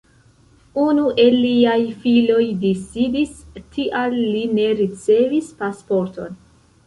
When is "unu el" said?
0.83-1.35